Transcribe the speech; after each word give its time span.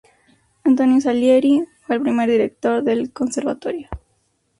Antonio 0.63 0.99
Salieri 0.99 1.63
fue 1.85 1.97
el 1.97 2.01
primer 2.01 2.27
director 2.27 2.81
del 2.81 3.13
conservatorio. 3.13 3.87